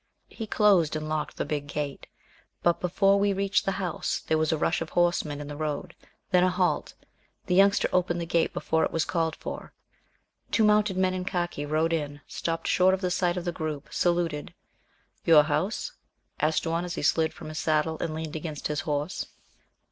He 0.29 0.47
closed 0.47 0.95
and 0.95 1.07
locked 1.07 1.37
the 1.37 1.45
big 1.45 1.67
gate, 1.67 2.07
but 2.63 2.79
before 2.79 3.19
we 3.19 3.33
reached 3.33 3.65
the 3.67 3.73
house, 3.73 4.21
there 4.25 4.37
was 4.39 4.51
a 4.51 4.57
rush 4.57 4.81
of 4.81 4.89
horsemen 4.89 5.39
in 5.39 5.45
the 5.47 5.55
road 5.55 5.93
then 6.31 6.43
a 6.43 6.49
halt 6.49 6.95
the 7.45 7.53
Youngster 7.53 7.87
opened 7.93 8.19
the 8.19 8.25
gate 8.25 8.51
before 8.51 8.83
it 8.83 8.89
was 8.89 9.05
called 9.05 9.35
for. 9.35 9.73
Two 10.49 10.63
mounted 10.63 10.97
men 10.97 11.13
in 11.13 11.23
Khaki 11.23 11.67
rode 11.67 11.93
in, 11.93 12.21
stopped 12.25 12.67
short 12.67 12.95
at 12.95 13.01
the 13.01 13.11
sight 13.11 13.37
of 13.37 13.45
the 13.45 13.51
group, 13.51 13.89
saluted. 13.93 14.55
"Your 15.23 15.43
house?" 15.43 15.91
asked 16.39 16.65
one, 16.65 16.83
as 16.83 16.95
he 16.95 17.03
slid 17.03 17.31
from 17.31 17.49
his 17.49 17.59
saddle 17.59 17.99
and 17.99 18.15
leaned 18.15 18.35
against 18.35 18.69
his 18.69 18.79
horse. 18.79 19.27